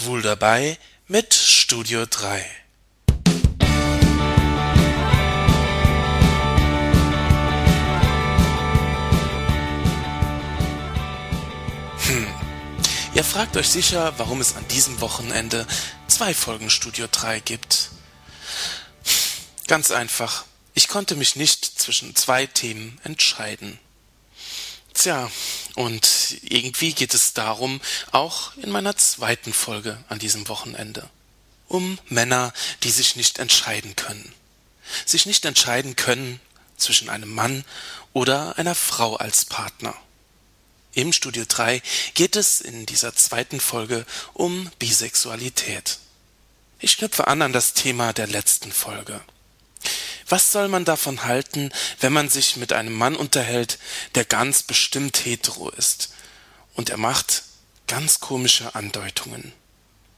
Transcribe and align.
Schwul 0.00 0.22
dabei 0.22 0.78
mit 1.08 1.34
Studio 1.34 2.06
3. 2.06 2.42
Hm. 12.06 12.26
Ihr 13.12 13.24
fragt 13.24 13.58
euch 13.58 13.68
sicher, 13.68 14.14
warum 14.16 14.40
es 14.40 14.56
an 14.56 14.66
diesem 14.68 15.02
Wochenende 15.02 15.66
zwei 16.08 16.32
Folgen 16.32 16.70
Studio 16.70 17.06
3 17.10 17.40
gibt. 17.40 17.90
Ganz 19.66 19.90
einfach. 19.90 20.46
Ich 20.72 20.88
konnte 20.88 21.14
mich 21.14 21.36
nicht 21.36 21.78
zwischen 21.78 22.16
zwei 22.16 22.46
Themen 22.46 22.98
entscheiden. 23.04 23.78
Tja, 24.94 25.30
und 25.74 26.36
irgendwie 26.42 26.92
geht 26.92 27.14
es 27.14 27.32
darum 27.32 27.80
auch 28.12 28.56
in 28.56 28.70
meiner 28.70 28.96
zweiten 28.96 29.52
Folge 29.52 30.02
an 30.08 30.18
diesem 30.18 30.48
Wochenende. 30.48 31.08
Um 31.68 31.98
Männer, 32.08 32.52
die 32.82 32.90
sich 32.90 33.16
nicht 33.16 33.38
entscheiden 33.38 33.94
können. 33.96 34.32
Sich 35.06 35.26
nicht 35.26 35.44
entscheiden 35.44 35.96
können 35.96 36.40
zwischen 36.76 37.08
einem 37.08 37.32
Mann 37.32 37.64
oder 38.12 38.58
einer 38.58 38.74
Frau 38.74 39.16
als 39.16 39.44
Partner. 39.44 39.94
Im 40.92 41.12
Studio 41.12 41.44
3 41.46 41.82
geht 42.14 42.34
es 42.34 42.60
in 42.60 42.86
dieser 42.86 43.14
zweiten 43.14 43.60
Folge 43.60 44.04
um 44.32 44.70
Bisexualität. 44.80 45.98
Ich 46.80 46.96
knüpfe 46.96 47.28
an 47.28 47.42
an 47.42 47.52
das 47.52 47.74
Thema 47.74 48.12
der 48.12 48.26
letzten 48.26 48.72
Folge. 48.72 49.20
Was 50.30 50.52
soll 50.52 50.68
man 50.68 50.84
davon 50.84 51.24
halten, 51.24 51.72
wenn 51.98 52.12
man 52.12 52.28
sich 52.28 52.56
mit 52.56 52.72
einem 52.72 52.94
Mann 52.94 53.16
unterhält, 53.16 53.78
der 54.14 54.24
ganz 54.24 54.62
bestimmt 54.62 55.24
hetero 55.24 55.70
ist? 55.70 56.10
Und 56.74 56.88
er 56.88 56.98
macht 56.98 57.42
ganz 57.88 58.20
komische 58.20 58.76
Andeutungen. 58.76 59.52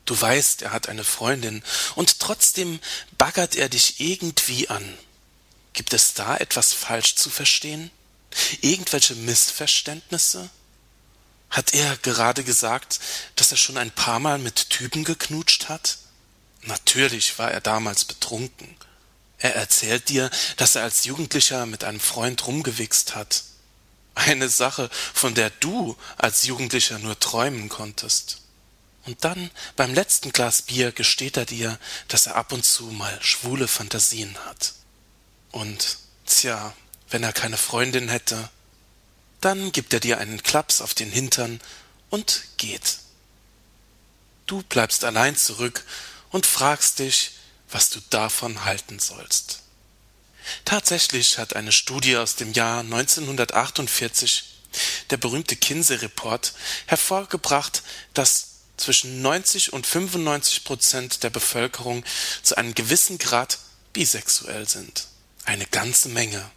Du 0.04 0.20
weißt, 0.20 0.60
er 0.62 0.72
hat 0.72 0.90
eine 0.90 1.04
Freundin, 1.04 1.62
und 1.94 2.20
trotzdem 2.20 2.78
baggert 3.16 3.56
er 3.56 3.70
dich 3.70 4.00
irgendwie 4.00 4.68
an. 4.68 4.98
Gibt 5.72 5.94
es 5.94 6.12
da 6.12 6.36
etwas 6.36 6.74
falsch 6.74 7.14
zu 7.14 7.30
verstehen? 7.30 7.90
Irgendwelche 8.60 9.14
Missverständnisse? 9.14 10.50
Hat 11.48 11.72
er 11.72 11.96
gerade 11.98 12.44
gesagt, 12.44 13.00
dass 13.36 13.50
er 13.50 13.56
schon 13.56 13.78
ein 13.78 13.90
paar 13.90 14.20
Mal 14.20 14.38
mit 14.38 14.68
Typen 14.68 15.04
geknutscht 15.04 15.70
hat? 15.70 15.96
Natürlich 16.64 17.38
war 17.38 17.50
er 17.50 17.62
damals 17.62 18.04
betrunken. 18.04 18.76
Er 19.42 19.56
erzählt 19.56 20.08
dir, 20.08 20.30
dass 20.56 20.76
er 20.76 20.84
als 20.84 21.04
Jugendlicher 21.04 21.66
mit 21.66 21.82
einem 21.82 21.98
Freund 21.98 22.46
rumgewichst 22.46 23.16
hat. 23.16 23.42
Eine 24.14 24.48
Sache, 24.48 24.88
von 25.12 25.34
der 25.34 25.50
du 25.50 25.96
als 26.16 26.44
Jugendlicher 26.44 27.00
nur 27.00 27.18
träumen 27.18 27.68
konntest. 27.68 28.38
Und 29.04 29.24
dann, 29.24 29.50
beim 29.74 29.94
letzten 29.94 30.30
Glas 30.30 30.62
Bier, 30.62 30.92
gesteht 30.92 31.36
er 31.36 31.44
dir, 31.44 31.76
dass 32.06 32.26
er 32.26 32.36
ab 32.36 32.52
und 32.52 32.64
zu 32.64 32.84
mal 32.84 33.18
schwule 33.20 33.66
Fantasien 33.66 34.38
hat. 34.46 34.74
Und, 35.50 35.98
tja, 36.24 36.72
wenn 37.10 37.24
er 37.24 37.32
keine 37.32 37.56
Freundin 37.56 38.08
hätte, 38.08 38.48
dann 39.40 39.72
gibt 39.72 39.92
er 39.92 39.98
dir 39.98 40.18
einen 40.18 40.44
Klaps 40.44 40.80
auf 40.80 40.94
den 40.94 41.10
Hintern 41.10 41.60
und 42.10 42.44
geht. 42.58 42.98
Du 44.46 44.62
bleibst 44.62 45.02
allein 45.02 45.34
zurück 45.34 45.84
und 46.30 46.46
fragst 46.46 47.00
dich, 47.00 47.32
was 47.72 47.90
du 47.90 48.00
davon 48.10 48.64
halten 48.64 48.98
sollst. 48.98 49.60
Tatsächlich 50.64 51.38
hat 51.38 51.56
eine 51.56 51.72
Studie 51.72 52.16
aus 52.16 52.36
dem 52.36 52.52
Jahr 52.52 52.80
1948, 52.80 54.44
der 55.10 55.16
berühmte 55.16 55.56
Kinsey-Report, 55.56 56.52
hervorgebracht, 56.86 57.82
dass 58.14 58.48
zwischen 58.76 59.22
90 59.22 59.72
und 59.72 59.86
95 59.86 60.64
Prozent 60.64 61.22
der 61.22 61.30
Bevölkerung 61.30 62.04
zu 62.42 62.56
einem 62.56 62.74
gewissen 62.74 63.18
Grad 63.18 63.58
bisexuell 63.92 64.68
sind. 64.68 65.06
Eine 65.44 65.66
ganze 65.66 66.08
Menge. 66.08 66.50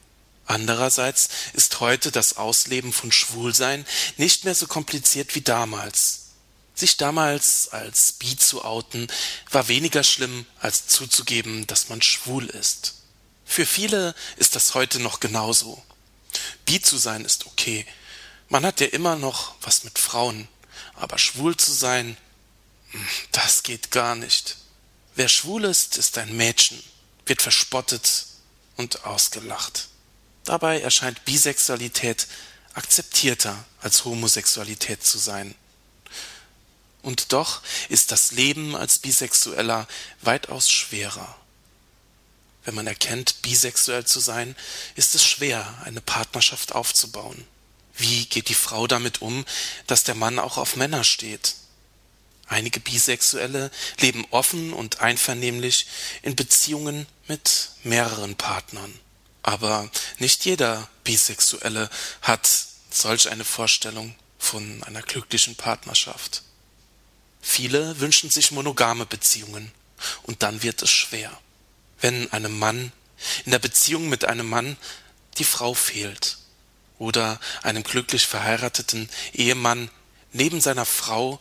Andererseits 0.47 1.29
ist 1.53 1.79
heute 1.79 2.11
das 2.11 2.38
Ausleben 2.38 2.94
von 2.94 3.11
Schwulsein 3.11 3.85
nicht 4.17 4.45
mehr 4.45 4.56
so 4.56 4.67
kompliziert 4.67 5.35
wie 5.35 5.41
damals. 5.41 6.25
Sich 6.75 6.97
damals 6.97 7.69
als 7.69 8.12
bi 8.13 8.36
zu 8.36 8.66
outen, 8.66 9.08
war 9.50 9.69
weniger 9.69 10.03
schlimm, 10.03 10.46
als 10.59 10.88
zuzugeben, 10.88 11.66
dass 11.68 11.88
man 11.88 12.02
schwul 12.02 12.47
ist. 12.47 12.96
Für 13.46 13.66
viele 13.66 14.13
ist 14.36 14.56
das 14.56 14.74
heute 14.74 15.00
noch 15.00 15.22
genauso. 15.22 15.81
Bi 16.66 16.81
zu 16.81 16.97
sein 16.97 17.24
ist 17.24 17.46
okay. 17.46 17.85
Man 18.50 18.66
hat 18.66 18.81
ja 18.81 18.88
immer 18.88 19.16
noch 19.16 19.56
was 19.62 19.85
mit 19.85 19.97
Frauen. 19.97 20.50
Aber 20.96 21.18
schwul 21.18 21.56
zu 21.56 21.72
sein, 21.72 22.18
hm, 22.91 23.08
das 23.31 23.64
geht 23.64 23.91
gar 23.91 24.16
nicht. 24.16 24.58
Wer 25.16 25.30
schwul 25.30 25.64
ist, 25.64 25.97
ist 25.97 26.18
ein 26.18 26.35
Mädchen, 26.35 26.81
wird 27.25 27.41
verspottet 27.41 28.25
und 28.75 29.06
ausgelacht. 29.06 29.88
Dabei 30.44 30.81
erscheint 30.81 31.24
Bisexualität 31.25 32.28
akzeptierter 32.74 33.64
als 33.80 34.03
Homosexualität 34.03 35.03
zu 35.03 35.18
sein. 35.18 35.56
Und 37.05 37.33
doch 37.33 37.61
ist 37.88 38.11
das 38.11 38.31
Leben 38.31 38.75
als 38.75 38.97
Bisexueller 38.97 39.88
weitaus 40.21 40.71
schwerer. 40.71 41.38
Wenn 42.63 42.73
man 42.73 42.88
erkennt, 42.88 43.43
bisexuell 43.43 44.05
zu 44.05 44.19
sein, 44.19 44.55
ist 44.95 45.13
es 45.13 45.23
schwer, 45.23 45.71
eine 45.85 46.01
Partnerschaft 46.01 46.73
aufzubauen. 46.73 47.45
Wie 47.95 48.25
geht 48.25 48.49
die 48.49 48.55
Frau 48.55 48.88
damit 48.88 49.21
um, 49.21 49.45
dass 49.85 50.03
der 50.03 50.16
Mann 50.16 50.39
auch 50.39 50.57
auf 50.57 50.77
Männer 50.77 51.03
steht? 51.03 51.53
Einige 52.47 52.79
Bisexuelle 52.79 53.69
leben 53.99 54.25
offen 54.31 54.73
und 54.73 55.01
einvernehmlich 55.01 55.85
in 56.23 56.35
Beziehungen 56.35 57.05
mit 57.27 57.69
mehreren 57.83 58.35
Partnern. 58.35 58.99
Aber 59.43 59.91
nicht 60.17 60.43
jeder 60.43 60.89
Bisexuelle 61.03 61.87
hat 62.23 62.49
solch 62.89 63.29
eine 63.29 63.45
Vorstellung 63.45 64.16
von 64.39 64.81
einer 64.85 65.03
glücklichen 65.03 65.55
Partnerschaft. 65.55 66.41
Viele 67.47 68.00
wünschen 68.00 68.31
sich 68.31 68.50
monogame 68.50 69.06
Beziehungen, 69.06 69.72
und 70.23 70.41
dann 70.41 70.63
wird 70.63 70.81
es 70.81 70.89
schwer. 70.89 71.31
Wenn 72.01 72.33
einem 72.33 72.57
Mann, 72.57 72.91
in 73.45 73.51
der 73.51 73.59
Beziehung 73.59 74.09
mit 74.09 74.25
einem 74.25 74.50
Mann, 74.50 74.78
die 75.38 75.44
Frau 75.44 75.75
fehlt, 75.75 76.39
oder 76.97 77.39
einem 77.61 77.84
glücklich 77.84 78.25
verheirateten 78.25 79.09
Ehemann 79.31 79.91
neben 80.34 80.59
seiner 80.59 80.88
Frau 80.88 81.39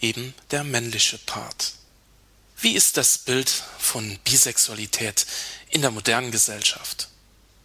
eben 0.00 0.34
der 0.50 0.64
männliche 0.64 1.18
Part. 1.18 1.74
Wie 2.58 2.72
ist 2.72 2.96
das 2.96 3.18
Bild 3.18 3.50
von 3.78 4.18
Bisexualität 4.24 5.26
in 5.68 5.82
der 5.82 5.90
modernen 5.90 6.32
Gesellschaft? 6.32 7.08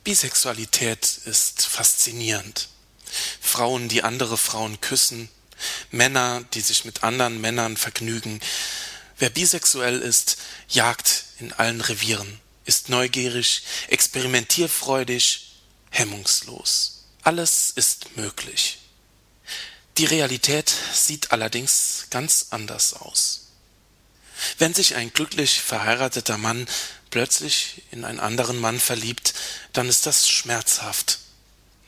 Bisexualität 0.04 1.20
ist 1.24 1.66
faszinierend. 1.66 2.68
Frauen, 3.40 3.88
die 3.88 4.04
andere 4.04 4.38
Frauen 4.38 4.82
küssen, 4.82 5.30
Männer, 5.92 6.44
die 6.54 6.62
sich 6.62 6.86
mit 6.86 7.04
anderen 7.04 7.42
Männern 7.42 7.78
vergnügen. 7.78 8.40
Wer 9.18 9.30
bisexuell 9.30 10.02
ist, 10.02 10.38
jagt 10.70 11.26
in 11.40 11.54
allen 11.54 11.82
Revieren, 11.82 12.40
ist 12.66 12.90
neugierig, 12.90 13.64
experimentierfreudig, 13.88 15.54
hemmungslos. 15.90 17.06
Alles 17.24 17.72
ist 17.76 18.16
möglich. 18.18 18.80
Die 19.98 20.06
Realität 20.06 20.72
sieht 20.94 21.32
allerdings 21.32 22.06
ganz 22.12 22.48
anders 22.52 22.94
aus. 22.94 23.48
Wenn 24.60 24.74
sich 24.74 24.96
ein 24.96 25.12
glücklich 25.12 25.62
verheirateter 25.62 26.38
Mann 26.38 26.68
plötzlich 27.10 27.82
in 27.92 28.06
einen 28.06 28.20
anderen 28.20 28.60
Mann 28.60 28.80
verliebt, 28.80 29.34
dann 29.74 29.90
ist 29.90 30.06
das 30.06 30.30
schmerzhaft. 30.30 31.20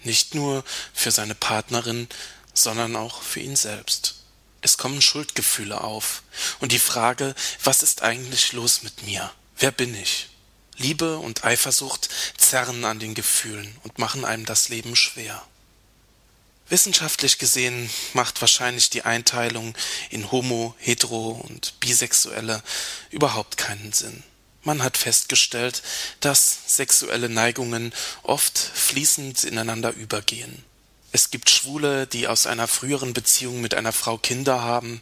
Nicht 0.04 0.34
nur 0.34 0.64
für 0.94 1.12
seine 1.12 1.36
Partnerin, 1.36 2.08
sondern 2.54 2.96
auch 2.96 3.22
für 3.22 3.40
ihn 3.40 3.56
selbst. 3.56 4.16
Es 4.62 4.78
kommen 4.78 5.02
Schuldgefühle 5.02 5.82
auf 5.82 6.24
und 6.60 6.72
die 6.72 6.80
Frage, 6.80 7.34
was 7.64 7.82
ist 7.84 8.02
eigentlich 8.02 8.54
los 8.54 8.84
mit 8.84 9.04
mir? 9.04 9.32
Wer 9.58 9.72
bin 9.72 9.96
ich? 9.96 10.28
Liebe 10.78 11.18
und 11.18 11.44
Eifersucht 11.44 12.10
zerren 12.38 12.86
an 12.86 13.00
den 13.00 13.14
Gefühlen 13.14 13.76
und 13.84 14.00
machen 14.00 14.26
einem 14.26 14.46
das 14.46 14.70
Leben 14.70 14.96
schwer. 14.96 15.46
Wissenschaftlich 16.70 17.40
gesehen 17.40 17.90
macht 18.14 18.40
wahrscheinlich 18.42 18.90
die 18.90 19.02
Einteilung 19.02 19.76
in 20.10 20.32
Homo, 20.32 20.76
Hetero 20.78 21.32
und 21.32 21.80
Bisexuelle 21.80 22.62
überhaupt 23.10 23.58
keinen 23.58 23.92
Sinn. 23.92 24.24
Man 24.64 24.84
hat 24.84 24.98
festgestellt, 24.98 25.82
dass 26.20 26.60
sexuelle 26.68 27.28
Neigungen 27.28 27.94
oft 28.24 28.58
fließend 28.58 29.44
ineinander 29.46 29.94
übergehen. 29.94 30.64
Es 31.12 31.32
gibt 31.32 31.50
Schwule, 31.50 32.06
die 32.06 32.28
aus 32.28 32.46
einer 32.46 32.68
früheren 32.68 33.14
Beziehung 33.14 33.62
mit 33.62 33.74
einer 33.74 33.94
Frau 33.94 34.18
Kinder 34.18 34.62
haben. 34.62 35.02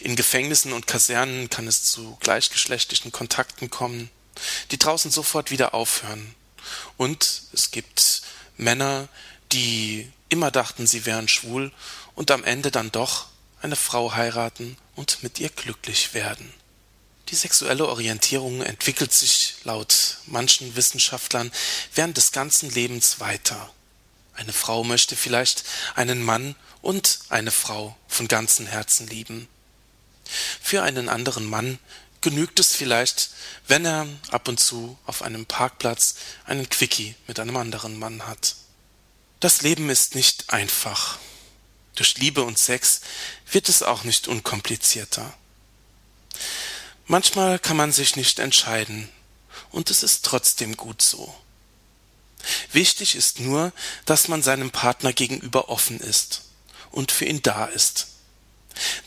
In 0.00 0.16
Gefängnissen 0.16 0.72
und 0.72 0.86
Kasernen 0.86 1.48
kann 1.48 1.66
es 1.66 1.84
zu 1.84 2.16
gleichgeschlechtlichen 2.20 3.12
Kontakten 3.12 3.70
kommen, 3.70 4.10
die 4.70 4.78
draußen 4.78 5.10
sofort 5.10 5.50
wieder 5.50 5.72
aufhören. 5.72 6.34
Und 6.96 7.42
es 7.52 7.70
gibt 7.70 8.22
Männer, 8.56 9.08
die 9.52 10.10
immer 10.28 10.50
dachten, 10.50 10.86
sie 10.86 11.06
wären 11.06 11.28
schwul 11.28 11.72
und 12.14 12.30
am 12.30 12.44
Ende 12.44 12.70
dann 12.70 12.92
doch 12.92 13.26
eine 13.62 13.76
Frau 13.76 14.14
heiraten 14.14 14.76
und 14.94 15.22
mit 15.22 15.40
ihr 15.40 15.48
glücklich 15.48 16.12
werden. 16.12 16.52
Die 17.28 17.36
sexuelle 17.36 17.86
Orientierung 17.86 18.60
entwickelt 18.60 19.12
sich 19.12 19.54
laut 19.64 20.18
manchen 20.26 20.76
Wissenschaftlern 20.76 21.52
während 21.94 22.16
des 22.16 22.32
ganzen 22.32 22.70
Lebens 22.70 23.20
weiter. 23.20 23.72
Eine 24.40 24.54
Frau 24.54 24.84
möchte 24.84 25.16
vielleicht 25.16 25.64
einen 25.96 26.22
Mann 26.22 26.56
und 26.80 27.18
eine 27.28 27.50
Frau 27.50 27.94
von 28.08 28.26
ganzem 28.26 28.66
Herzen 28.66 29.06
lieben. 29.06 29.46
Für 30.62 30.82
einen 30.82 31.10
anderen 31.10 31.44
Mann 31.44 31.78
genügt 32.22 32.58
es 32.58 32.74
vielleicht, 32.74 33.32
wenn 33.68 33.84
er 33.84 34.06
ab 34.30 34.48
und 34.48 34.58
zu 34.58 34.98
auf 35.04 35.20
einem 35.20 35.44
Parkplatz 35.44 36.14
einen 36.46 36.70
Quickie 36.70 37.16
mit 37.26 37.38
einem 37.38 37.58
anderen 37.58 37.98
Mann 37.98 38.26
hat. 38.26 38.56
Das 39.40 39.60
Leben 39.60 39.90
ist 39.90 40.14
nicht 40.14 40.48
einfach. 40.48 41.18
Durch 41.94 42.16
Liebe 42.16 42.42
und 42.42 42.58
Sex 42.58 43.02
wird 43.52 43.68
es 43.68 43.82
auch 43.82 44.04
nicht 44.04 44.26
unkomplizierter. 44.26 45.34
Manchmal 47.06 47.58
kann 47.58 47.76
man 47.76 47.92
sich 47.92 48.16
nicht 48.16 48.38
entscheiden, 48.38 49.10
und 49.70 49.90
es 49.90 50.02
ist 50.02 50.24
trotzdem 50.24 50.78
gut 50.78 51.02
so. 51.02 51.34
Wichtig 52.72 53.14
ist 53.14 53.40
nur, 53.40 53.72
dass 54.04 54.28
man 54.28 54.42
seinem 54.42 54.70
Partner 54.70 55.12
gegenüber 55.12 55.68
offen 55.68 56.00
ist 56.00 56.42
und 56.90 57.12
für 57.12 57.24
ihn 57.24 57.42
da 57.42 57.66
ist. 57.66 58.08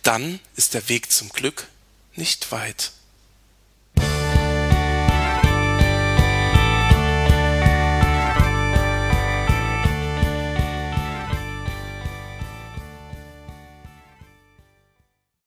Dann 0.04 0.40
ist 0.56 0.74
der 0.74 0.90
Weg 0.90 1.12
zum 1.12 1.30
Glück 1.30 1.68
nicht 2.16 2.52
weit. 2.52 2.92